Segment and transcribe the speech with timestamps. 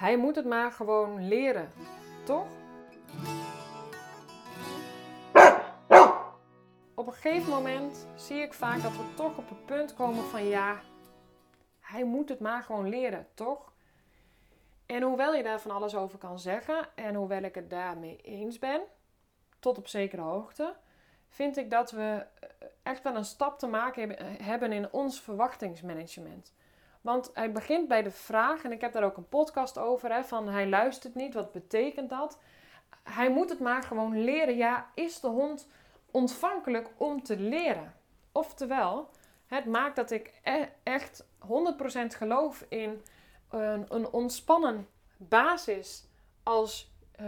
[0.00, 1.70] Hij moet het maar gewoon leren,
[2.24, 2.46] toch?
[6.94, 10.44] Op een gegeven moment zie ik vaak dat we toch op het punt komen van
[10.44, 10.80] ja,
[11.80, 13.72] hij moet het maar gewoon leren, toch?
[14.86, 18.58] En hoewel je daar van alles over kan zeggen en hoewel ik het daarmee eens
[18.58, 18.80] ben,
[19.58, 20.76] tot op zekere hoogte,
[21.28, 22.26] vind ik dat we
[22.82, 26.52] echt wel een stap te maken hebben in ons verwachtingsmanagement.
[27.00, 30.24] Want hij begint bij de vraag, en ik heb daar ook een podcast over, hè,
[30.24, 32.38] van hij luistert niet, wat betekent dat?
[33.02, 34.56] Hij moet het maar gewoon leren.
[34.56, 35.68] Ja, is de hond
[36.10, 37.94] ontvankelijk om te leren?
[38.32, 39.10] Oftewel,
[39.46, 41.46] het maakt dat ik e-, echt 100%
[42.16, 43.02] geloof in
[43.50, 46.08] een, een ontspannen basis
[46.42, 47.26] als uh,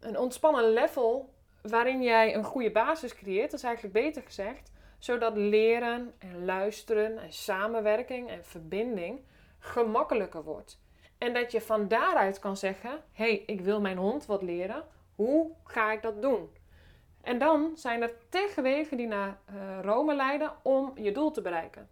[0.00, 5.36] een ontspannen level waarin jij een goede basis creëert, dat is eigenlijk beter gezegd, zodat
[5.36, 9.20] leren en luisteren en samenwerking en verbinding
[9.58, 10.80] gemakkelijker wordt.
[11.18, 14.84] En dat je van daaruit kan zeggen: hé, hey, ik wil mijn hond wat leren.
[15.14, 16.50] Hoe ga ik dat doen?
[17.22, 21.88] En dan zijn er tegenwegen die naar uh, Rome leiden om je doel te bereiken.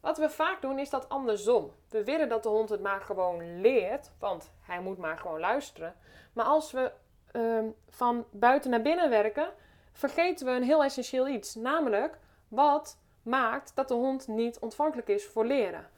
[0.00, 1.70] Wat we vaak doen is dat andersom.
[1.88, 5.94] We willen dat de hond het maar gewoon leert, want hij moet maar gewoon luisteren.
[6.32, 6.92] Maar als we
[7.32, 9.48] uh, van buiten naar binnen werken,
[9.92, 11.54] vergeten we een heel essentieel iets.
[11.54, 12.18] Namelijk
[12.54, 15.88] wat maakt dat de hond niet ontvankelijk is voor leren.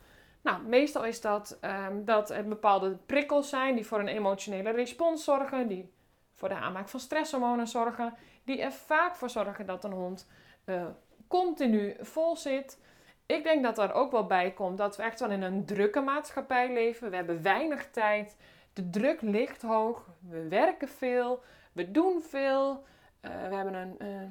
[0.43, 5.25] Nou, meestal is dat um, dat er bepaalde prikkels zijn die voor een emotionele respons
[5.25, 5.93] zorgen, die
[6.35, 10.29] voor de aanmaak van stresshormonen zorgen, die er vaak voor zorgen dat een hond
[10.65, 10.87] uh,
[11.29, 12.79] continu vol zit.
[13.27, 16.01] Ik denk dat er ook wel bij komt dat we echt wel in een drukke
[16.01, 17.11] maatschappij leven.
[17.11, 18.37] We hebben weinig tijd.
[18.73, 20.09] De druk ligt hoog.
[20.29, 21.43] We werken veel.
[21.73, 22.85] We doen veel.
[23.23, 24.23] Uh, we hebben een uh,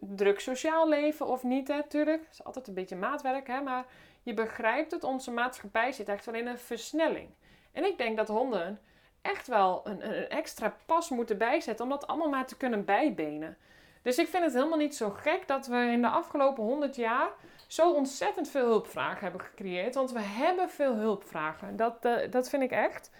[0.00, 2.22] druk sociaal leven of niet, natuurlijk.
[2.22, 3.60] Het is altijd een beetje maatwerk, hè.
[3.60, 3.84] Maar
[4.22, 7.28] je begrijpt het, onze maatschappij zit echt wel in een versnelling.
[7.72, 8.80] En ik denk dat honden
[9.22, 13.56] echt wel een, een extra pas moeten bijzetten om dat allemaal maar te kunnen bijbenen.
[14.02, 17.28] Dus ik vind het helemaal niet zo gek dat we in de afgelopen 100 jaar
[17.66, 19.94] zo ontzettend veel hulpvragen hebben gecreëerd.
[19.94, 21.76] Want we hebben veel hulpvragen.
[21.76, 23.10] Dat, uh, dat vind ik echt.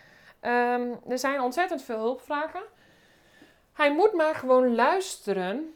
[0.41, 2.63] Um, er zijn ontzettend veel hulpvragen.
[3.73, 5.75] Hij moet maar gewoon luisteren.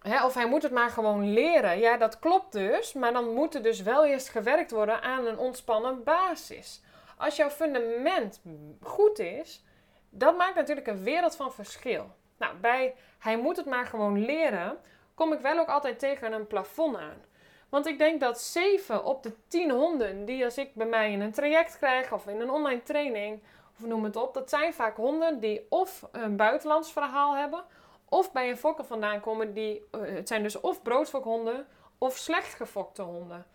[0.00, 1.78] Hè, of hij moet het maar gewoon leren.
[1.78, 2.92] Ja, dat klopt dus.
[2.92, 6.82] Maar dan moet er dus wel eerst gewerkt worden aan een ontspannen basis.
[7.16, 8.40] Als jouw fundament
[8.82, 9.64] goed is,
[10.10, 12.10] dat maakt natuurlijk een wereld van verschil.
[12.38, 14.78] Nou, bij hij moet het maar gewoon leren,
[15.14, 17.24] kom ik wel ook altijd tegen een plafond aan.
[17.68, 21.20] Want ik denk dat 7 op de 10 honden die als ik bij mij in
[21.20, 23.42] een traject krijg of in een online training
[23.78, 27.64] of noem het op, dat zijn vaak honden die of een buitenlands verhaal hebben
[28.10, 31.66] of bij een fokker vandaan komen die, uh, het zijn dus of broodfokhonden
[31.98, 33.46] of slecht gefokte honden.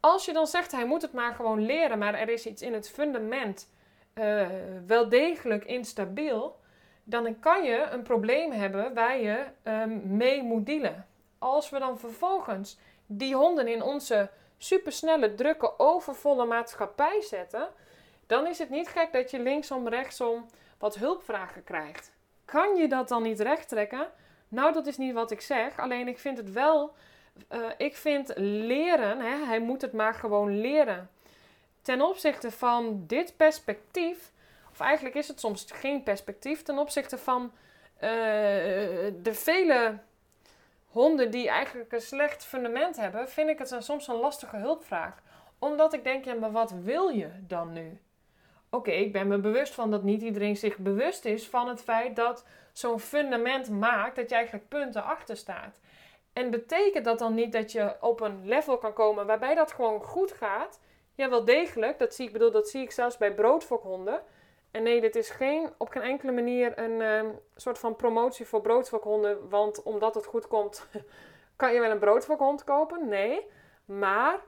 [0.00, 2.72] Als je dan zegt hij moet het maar gewoon leren, maar er is iets in
[2.72, 3.70] het fundament
[4.14, 4.46] uh,
[4.86, 6.56] wel degelijk instabiel,
[7.04, 11.06] dan kan je een probleem hebben waar je um, mee moet dealen.
[11.38, 17.68] Als we dan vervolgens die honden in onze supersnelle, drukke, overvolle maatschappij zetten,
[18.26, 20.46] dan is het niet gek dat je linksom, rechtsom
[20.78, 22.12] wat hulpvragen krijgt.
[22.46, 24.06] Kan je dat dan niet rechttrekken?
[24.48, 25.78] Nou, dat is niet wat ik zeg.
[25.78, 26.94] Alleen ik vind het wel.
[27.52, 31.10] Uh, ik vind leren, hè, hij moet het maar gewoon leren.
[31.82, 34.32] Ten opzichte van dit perspectief,
[34.70, 38.00] of eigenlijk is het soms geen perspectief, ten opzichte van uh,
[39.22, 39.98] de vele
[40.86, 45.22] honden die eigenlijk een slecht fundament hebben, vind ik het soms een lastige hulpvraag.
[45.58, 48.00] Omdat ik denk, ja, maar wat wil je dan nu?
[48.70, 52.16] Oké, ik ben me bewust van dat niet iedereen zich bewust is van het feit
[52.16, 55.80] dat zo'n fundament maakt dat je eigenlijk punten achter staat.
[56.32, 60.02] En betekent dat dan niet dat je op een level kan komen waarbij dat gewoon
[60.02, 60.80] goed gaat?
[61.14, 61.98] Ja, wel degelijk.
[61.98, 64.22] Dat zie ik, bedoel, dat zie ik zelfs bij broodfokhonden.
[64.70, 68.60] En nee, dit is geen, op geen enkele manier een um, soort van promotie voor
[68.60, 69.48] broodfokhonden.
[69.48, 70.86] Want omdat het goed komt,
[71.56, 73.08] kan je wel een broodfokhond kopen.
[73.08, 73.46] Nee,
[73.84, 74.40] maar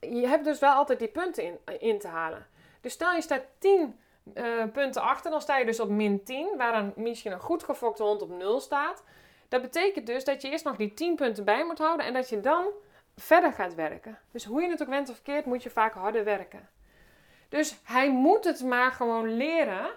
[0.00, 2.46] je hebt dus wel altijd die punten in, in te halen.
[2.86, 3.98] Dus stel je staat 10
[4.34, 7.40] uh, eh, punten achter, dan sta je dus op min 10, waar een, misschien een
[7.40, 9.02] goed gefokte hond op 0 staat.
[9.48, 12.28] Dat betekent dus dat je eerst nog die 10 punten bij moet houden en dat
[12.28, 12.66] je dan
[13.16, 14.18] verder gaat werken.
[14.30, 16.68] Dus hoe je het ook went of verkeerd, moet je vaak harder werken.
[17.48, 19.88] Dus hij moet het maar gewoon leren.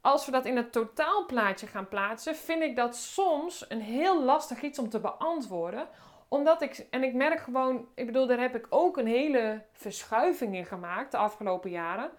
[0.00, 4.62] Als we dat in het totaalplaatje gaan plaatsen, vind ik dat soms een heel lastig
[4.62, 5.88] iets om te beantwoorden.
[6.28, 10.54] Omdat ik, en ik merk gewoon, ik bedoel, daar heb ik ook een hele verschuiving
[10.54, 12.10] in gemaakt de afgelopen jaren.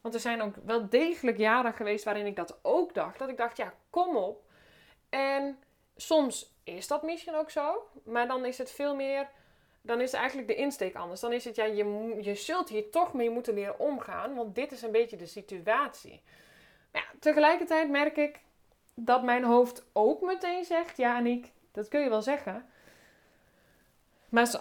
[0.00, 3.18] Want er zijn ook wel degelijk jaren geweest waarin ik dat ook dacht.
[3.18, 4.42] Dat ik dacht, ja, kom op.
[5.08, 5.58] En
[5.96, 7.88] soms is dat misschien ook zo.
[8.04, 9.28] Maar dan is het veel meer
[9.82, 11.20] dan is eigenlijk de insteek anders.
[11.20, 14.72] Dan is het, ja, je, je zult hier toch mee moeten leren omgaan, want dit
[14.72, 16.22] is een beetje de situatie.
[16.92, 18.40] Maar tegelijkertijd merk ik
[18.94, 22.70] dat mijn hoofd ook meteen zegt, ja Aniek, dat kun je wel zeggen.
[24.28, 24.60] Maar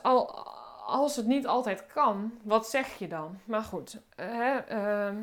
[0.89, 3.39] als het niet altijd kan, wat zeg je dan?
[3.45, 5.17] Maar goed, hè, uh,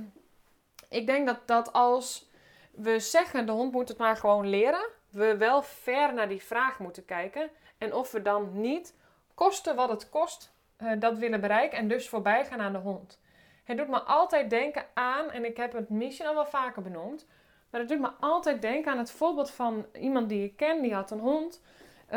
[0.88, 2.30] ik denk dat, dat als
[2.70, 6.78] we zeggen de hond moet het maar gewoon leren, we wel ver naar die vraag
[6.78, 7.50] moeten kijken.
[7.78, 8.94] En of we dan niet,
[9.34, 13.20] kosten wat het kost, uh, dat willen bereiken en dus voorbij gaan aan de hond.
[13.64, 17.26] Het doet me altijd denken aan, en ik heb het misschien al wel vaker benoemd,
[17.70, 20.94] maar het doet me altijd denken aan het voorbeeld van iemand die ik ken, die
[20.94, 21.62] had een hond.
[22.06, 22.12] Uh,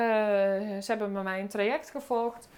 [0.79, 2.49] ze hebben met mij een traject gevolgd.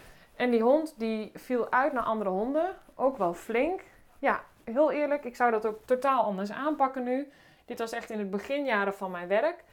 [0.42, 3.82] En die hond die viel uit naar andere honden, ook wel flink.
[4.20, 7.32] Ja, heel eerlijk, ik zou dat ook totaal anders aanpakken nu.
[7.66, 9.64] Dit was echt in het beginjaren van mijn werk.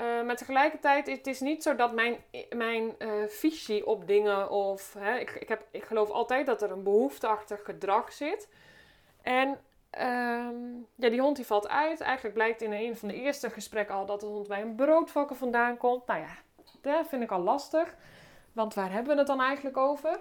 [0.00, 2.16] Uh, maar tegelijkertijd, het is niet zo dat mijn,
[2.56, 4.94] mijn uh, visie op dingen of...
[4.98, 8.48] Hè, ik, ik, heb, ik geloof altijd dat er een behoefteachtig gedrag zit.
[9.22, 12.00] En um, ja, die hond die valt uit.
[12.00, 15.36] Eigenlijk blijkt in een van de eerste gesprekken al dat de hond bij een broodvakker
[15.36, 16.06] vandaan komt.
[16.06, 16.36] Nou ja,
[16.80, 17.94] dat vind ik al lastig.
[18.56, 20.20] Want waar hebben we het dan eigenlijk over?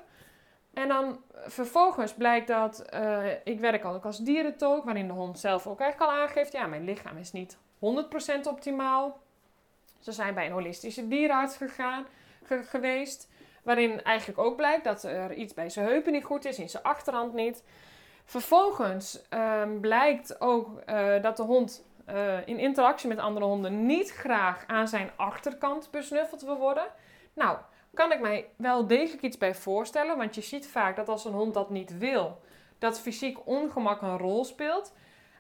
[0.74, 5.68] En dan vervolgens blijkt dat uh, ik werk ook als dierentolk, waarin de hond zelf
[5.68, 7.58] ook echt al aangeeft: ja, mijn lichaam is niet 100%
[8.48, 9.20] optimaal.
[10.00, 12.06] Ze zijn bij een holistische dierenarts gegaan,
[12.44, 13.30] geweest,
[13.64, 16.84] waarin eigenlijk ook blijkt dat er iets bij zijn heupen niet goed is, in zijn
[16.84, 17.64] achterhand niet.
[18.26, 24.12] Vervolgens um, blijkt ook uh, dat de hond uh, in interactie met andere honden niet
[24.12, 26.86] graag aan zijn achterkant besnuffeld wil worden.
[27.34, 27.58] Nou,
[27.94, 30.18] kan ik mij wel degelijk iets bij voorstellen.
[30.18, 32.42] Want je ziet vaak dat als een hond dat niet wil,
[32.80, 34.94] dat fysiek ongemak een rol speelt.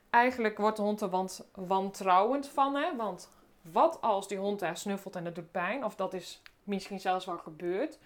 [0.09, 2.75] Eigenlijk wordt de hond er want, wantrouwend van.
[2.75, 2.95] Hè?
[2.95, 5.83] Want wat als die hond daar snuffelt en het doet pijn?
[5.83, 7.99] Of dat is misschien zelfs wel gebeurd.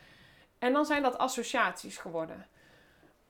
[0.60, 2.46] En dan zijn dat associaties geworden.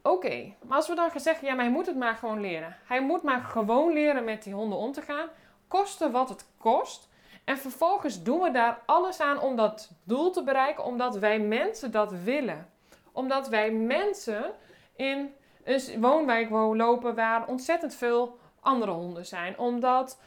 [0.01, 2.77] Oké, maar als we dan gaan zeggen, ja, maar hij moet het maar gewoon leren.
[2.85, 5.27] Hij moet maar gewoon leren met die honden om te gaan.
[5.67, 7.07] Kosten wat het kost.
[7.43, 11.91] En vervolgens doen we daar alles aan om dat doel te bereiken, omdat wij mensen
[11.91, 12.69] dat willen.
[13.11, 14.53] Omdat wij mensen
[14.95, 19.57] in een woonwijk lopen waar ontzettend veel andere honden zijn.
[19.57, 20.19] Omdat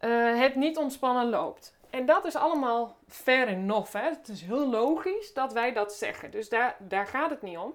[0.00, 1.76] uh, het niet ontspannen loopt.
[1.90, 3.92] En dat is allemaal fair enough.
[3.92, 4.08] Hè?
[4.08, 6.30] Het is heel logisch dat wij dat zeggen.
[6.30, 7.74] Dus daar, daar gaat het niet om.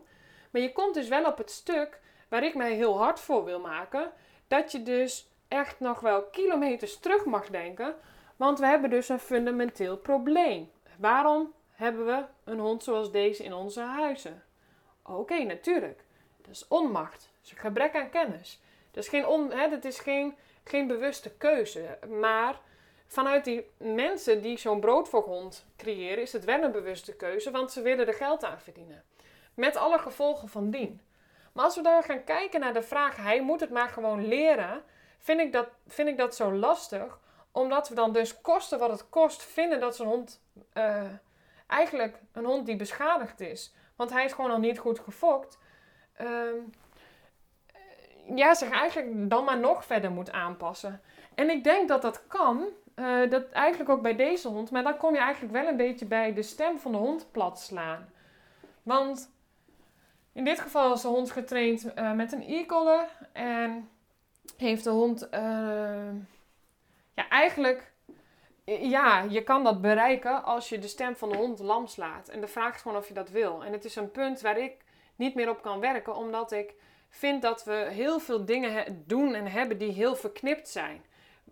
[0.49, 1.99] Maar je komt dus wel op het stuk
[2.29, 4.11] waar ik mij heel hard voor wil maken.
[4.47, 7.95] Dat je dus echt nog wel kilometers terug mag denken
[8.37, 10.71] want we hebben dus een fundamenteel probleem.
[10.97, 14.43] Waarom hebben we een hond zoals deze in onze huizen?
[15.03, 16.03] Oké, natuurlijk.
[16.41, 17.29] Dat is onmacht.
[17.41, 18.61] Dat gebrek aan kennis.
[18.91, 21.97] Dat is geen, on, hè, dat is geen, geen bewuste keuze.
[22.19, 22.59] Maar
[23.07, 27.81] vanuit die mensen die zo'n broodfokhond creëren, is het wel een bewuste keuze, want ze
[27.81, 29.03] willen er geld aan verdienen.
[29.57, 31.01] Met alle gevolgen van dien.
[31.53, 34.83] Maar als we dan gaan kijken naar de vraag, hij moet het maar gewoon leren,
[35.19, 37.19] vind ik dat, vind ik dat zo lastig,
[37.51, 40.41] omdat we dan dus kosten wat het kost vinden dat zo'n hond
[40.73, 41.03] uh,
[41.67, 43.73] eigenlijk een hond die beschadigd is.
[43.95, 45.57] Want hij is gewoon al niet goed gefokt.
[46.21, 46.27] Uh,
[48.35, 51.01] ja, zich eigenlijk dan maar nog verder moet aanpassen.
[51.35, 52.67] En ik denk dat dat kan.
[52.95, 54.71] Uh, dat eigenlijk ook bij deze hond.
[54.71, 57.59] Maar dan kom je eigenlijk wel een beetje bij de stem van de hond plat
[57.59, 58.09] slaan.
[58.83, 59.35] Want
[60.37, 63.07] in dit geval is de hond getraind uh, met een e-collar.
[63.33, 63.89] En
[64.57, 65.27] heeft de hond
[67.13, 67.91] ja, eigenlijk,
[68.65, 72.27] ja, je kan dat bereiken als je de stem van de hond lam slaat.
[72.27, 73.63] En de vraag is gewoon of je dat wil.
[73.63, 74.75] En het is een punt waar ik
[75.15, 76.73] niet meer op kan werken, omdat ik
[77.09, 81.05] vind dat we heel veel dingen doen en hebben die heel verknipt zijn.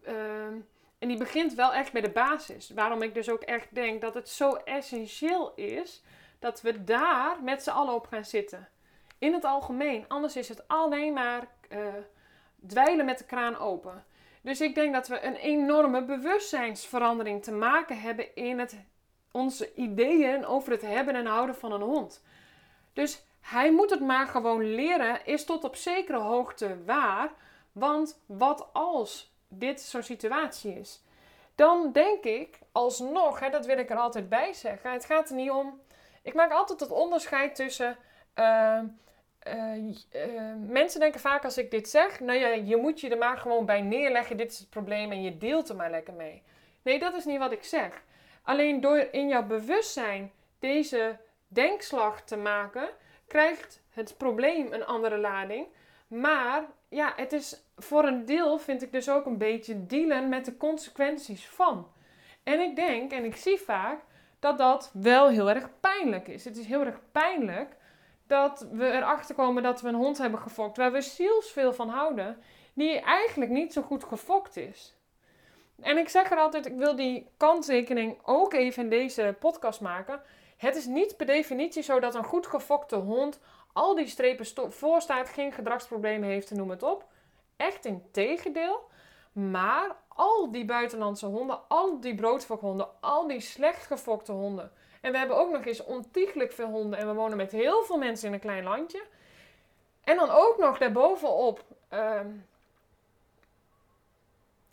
[0.04, 0.54] Ehm,
[1.00, 2.70] en die begint wel echt bij de basis.
[2.70, 6.04] Waarom ik dus ook echt denk dat het zo essentieel is
[6.39, 8.68] dat we daar met z'n allen op gaan zitten.
[9.18, 10.06] In het algemeen.
[10.08, 11.80] Anders is het alleen maar uh,
[12.68, 14.06] dweilen met de kraan open.
[14.42, 18.76] Dus ik denk dat we een enorme bewustzijnsverandering te maken hebben in het,
[19.32, 22.24] onze ideeën over het hebben en houden van een hond.
[22.94, 27.32] Dus hij moet het maar gewoon leren, is tot op zekere hoogte waar.
[27.72, 31.04] Want wat als dit zo'n situatie is?
[31.56, 34.92] Dan denk ik alsnog, hè, dat wil ik er altijd bij zeggen.
[34.92, 35.82] Het gaat er niet om.
[36.24, 37.98] Ik maak altijd het onderscheid tussen.
[38.39, 38.80] Uh,
[39.48, 43.38] uh, mensen denken vaak als ik dit zeg, nou ja, je moet je er maar
[43.38, 46.44] gewoon bij neerleggen, dit is het probleem en je deelt er maar lekker mee.
[46.82, 48.04] Nee, dat is niet wat ik zeg.
[48.44, 52.89] Alleen door in jouw bewustzijn deze denkslag te maken,
[53.27, 55.68] krijgt het probleem een andere lading.
[56.08, 60.46] Maar ja, het is voor een deel, vind ik dus ook een beetje dealen met
[60.46, 61.92] de consequenties van.
[62.44, 64.00] En ik denk, en ik zie vaak,
[64.39, 66.46] dat dat wel heel erg pijnlijk is.
[66.46, 67.75] Het is heel erg pijnlijk
[68.27, 72.38] dat we erachter komen dat we een hond hebben gefokt waar we zielsveel van houden,
[72.74, 74.96] die eigenlijk niet zo goed gefokt is.
[75.82, 80.22] En ik zeg er altijd, ik wil die kanttekening ook even in deze podcast maken.
[80.58, 83.39] Het is niet per definitie zo dat een goed gefokte hond
[83.74, 87.05] al die strepen voor staat, geen gedragsproblemen heeft, noem het op.
[87.58, 88.89] Echt in tegendeel.
[89.32, 94.72] Maar al die buitenlandse honden, al die broodfokhonden, al die slecht gefokte honden.
[95.02, 97.98] En we hebben ook nog eens ontiegelijk veel honden en we wonen met heel veel
[97.98, 99.04] mensen in een klein landje.
[100.04, 102.20] En dan ook nog daarbovenop uh,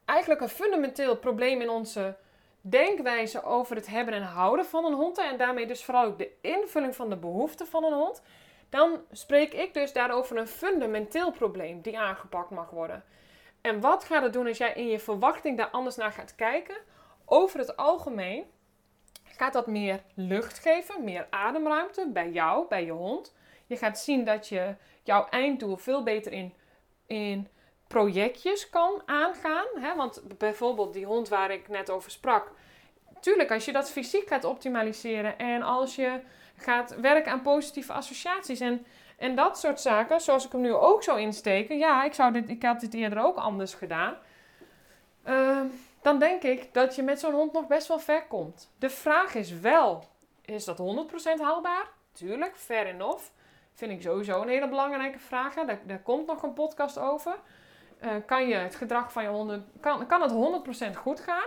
[0.04, 2.16] eigenlijk een fundamenteel probleem in onze
[2.60, 5.18] denkwijze over het hebben en houden van een hond.
[5.18, 8.22] En daarmee dus vooral ook de invulling van de behoeften van een hond.
[8.68, 13.04] Dan spreek ik dus daarover een fundamenteel probleem die aangepakt mag worden.
[13.62, 16.76] En wat gaat het doen als jij in je verwachting daar anders naar gaat kijken?
[17.24, 18.44] Over het algemeen
[19.24, 23.34] gaat dat meer lucht geven, meer ademruimte bij jou, bij je hond.
[23.66, 26.54] Je gaat zien dat je jouw einddoel veel beter in,
[27.06, 27.48] in
[27.86, 29.66] projectjes kan aangaan.
[29.74, 29.96] Hè?
[29.96, 32.52] Want bijvoorbeeld die hond waar ik net over sprak.
[33.20, 36.20] Tuurlijk, als je dat fysiek gaat optimaliseren en als je
[36.56, 38.86] gaat werken aan positieve associaties en,
[39.18, 41.78] en dat soort zaken, zoals ik hem nu ook zou insteken.
[41.78, 44.16] Ja, ik, zou dit, ik had dit eerder ook anders gedaan.
[45.22, 45.66] Ehm,
[46.02, 48.72] dan denk ik dat je met zo'n hond nog best wel ver komt.
[48.78, 50.04] De vraag is wel,
[50.44, 51.88] is dat 100% haalbaar?
[52.12, 53.22] Tuurlijk, fair enough.
[53.74, 55.54] Vind ik sowieso een hele belangrijke vraag.
[55.54, 57.38] Daar, daar komt nog een podcast over.
[58.04, 61.46] Uh, kan je het gedrag van je honden, kan, kan het 100% goed gaan?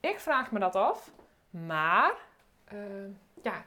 [0.00, 1.12] Ik vraag me dat af.
[1.50, 2.12] Maar,
[2.72, 2.78] uh,
[3.42, 3.64] ja,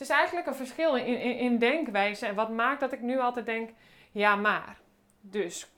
[0.00, 2.26] het is eigenlijk een verschil in, in, in denkwijze.
[2.26, 3.70] En wat maakt dat ik nu altijd denk,
[4.10, 4.80] ja maar.
[5.20, 5.70] Dus,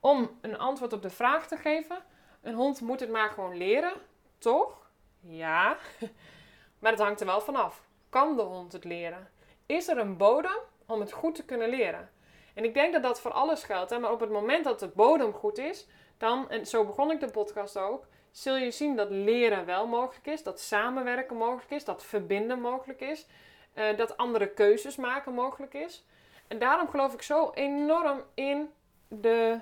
[0.00, 1.96] om een antwoord op de vraag te geven,
[2.42, 3.92] een hond moet het maar gewoon leren,
[4.38, 4.90] toch?
[5.20, 5.76] Ja,
[6.78, 7.82] maar het hangt er wel vanaf.
[8.08, 9.30] Kan de hond het leren?
[9.66, 12.10] Is er een bodem om het goed te kunnen leren?
[12.54, 14.00] En ik denk dat dat voor alles geldt.
[14.00, 15.86] Maar op het moment dat de bodem goed is,
[16.18, 20.26] dan, en zo begon ik de podcast ook, zul je zien dat leren wel mogelijk
[20.26, 23.26] is, dat samenwerken mogelijk is, dat verbinden mogelijk is,
[23.74, 26.04] uh, dat andere keuzes maken mogelijk is.
[26.48, 28.70] En daarom geloof ik zo enorm in,
[29.08, 29.60] de,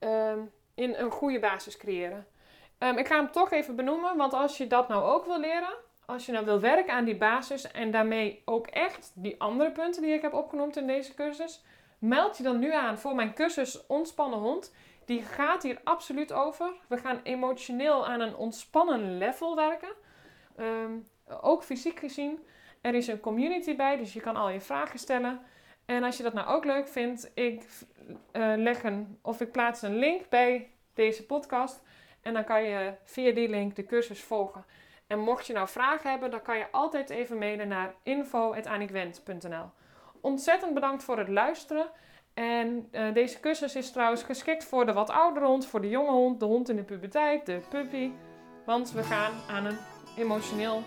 [0.00, 0.32] uh,
[0.74, 2.26] in een goede basis creëren.
[2.78, 5.74] Um, ik ga hem toch even benoemen, want als je dat nou ook wil leren,
[6.06, 10.02] als je nou wil werken aan die basis en daarmee ook echt die andere punten
[10.02, 11.62] die ik heb opgenoemd in deze cursus,
[12.02, 14.72] Meld je dan nu aan voor mijn cursus Ontspannen Hond.
[15.12, 16.72] Die gaat hier absoluut over.
[16.88, 19.92] We gaan emotioneel aan een ontspannen level werken.
[20.56, 20.92] Ehm,
[21.40, 22.46] ook fysiek gezien.
[22.80, 25.40] Er is een community bij, dus je kan al je vragen stellen.
[25.84, 27.62] En als je dat nou ook leuk vindt, ik
[28.32, 31.82] uh, leg een of ik plaats een link bij deze podcast.
[32.22, 34.64] En dan kan je via die link de cursus volgen.
[35.06, 39.70] En mocht je nou vragen hebben, dan kan je altijd even mailen naar info.anikwent.nl
[40.20, 41.90] ontzettend bedankt voor het luisteren.
[42.34, 46.10] En uh, deze cursus is trouwens geschikt voor de wat oudere hond, voor de jonge
[46.10, 48.10] hond, de hond in de puberteit, de puppy.
[48.66, 49.78] Want we gaan aan een
[50.16, 50.82] emotioneel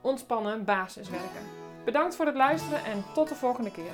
[0.00, 1.42] ontspannen basis werken.
[1.84, 3.92] Bedankt voor het luisteren en tot de volgende keer.